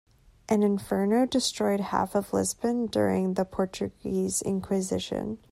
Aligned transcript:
An 0.49 0.63
inferno 0.63 1.27
destroyed 1.27 1.79
half 1.79 2.15
of 2.15 2.33
Lisbon 2.33 2.87
during 2.87 3.35
the 3.35 3.45
Portuguese 3.45 4.41
inquisition. 4.41 5.37